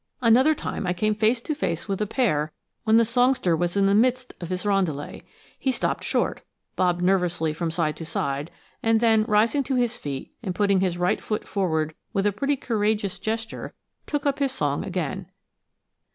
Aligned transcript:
Another 0.19 0.55
time 0.55 0.87
I 0.87 0.93
came 0.93 1.13
face 1.13 1.41
to 1.41 1.53
face 1.53 1.87
with 1.87 2.01
a 2.01 2.07
pair 2.07 2.51
when 2.85 2.97
the 2.97 3.05
songster 3.05 3.55
was 3.55 3.77
in 3.77 3.85
the 3.85 3.93
midst 3.93 4.33
of 4.41 4.49
his 4.49 4.65
roundelay. 4.65 5.21
He 5.59 5.71
stopped 5.71 6.03
short, 6.03 6.41
bobbed 6.75 7.03
nervously 7.03 7.53
from 7.53 7.69
side 7.69 7.95
to 7.97 8.05
side, 8.07 8.49
and 8.81 8.99
then, 8.99 9.25
rising 9.27 9.61
to 9.65 9.75
his 9.75 9.97
feet 9.97 10.33
and 10.41 10.55
putting 10.55 10.79
his 10.79 10.97
right 10.97 11.21
foot 11.21 11.47
forward 11.47 11.93
with 12.13 12.25
a 12.25 12.31
pretty 12.31 12.55
courageous 12.55 13.19
gesture, 13.19 13.75
took 14.07 14.25
up 14.25 14.39
his 14.39 14.51
song 14.51 14.83
again. 14.83 15.27